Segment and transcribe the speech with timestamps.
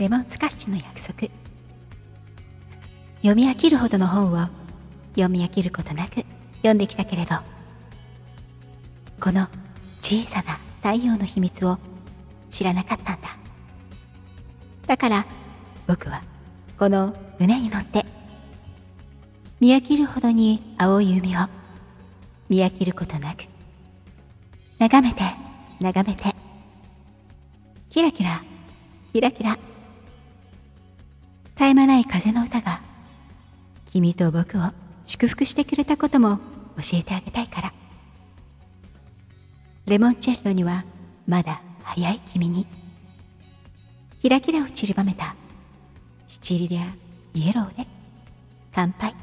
[0.00, 1.28] レモンスカッシュの約束。
[3.16, 4.48] 読み飽きるほどの本を
[5.14, 6.24] 読み飽きることなく
[6.56, 7.34] 読んできたけれど
[9.20, 9.46] この
[10.00, 11.76] 小さな太陽の秘密を
[12.48, 13.28] 知らなかったんだ。
[14.86, 15.26] だから
[15.86, 16.22] 僕は
[16.78, 18.06] この胸に乗って
[19.60, 21.40] 見飽きるほどに青い海を
[22.48, 23.44] 見飽きることなく
[24.78, 25.20] 眺めて
[25.78, 26.34] 眺めて
[27.90, 28.42] キラキラ
[29.12, 29.58] キラキラ。
[31.70, 32.80] え間ない風の歌が
[33.86, 34.62] 君と僕を
[35.04, 36.38] 祝福してくれたことも
[36.76, 37.72] 教えてあげたいから。
[39.86, 40.84] レモンチェッロには
[41.26, 42.66] まだ早い君に
[44.20, 45.34] キラキラを散りばめた
[46.28, 46.82] シチリア
[47.34, 47.86] イエローで
[48.72, 49.19] 乾杯。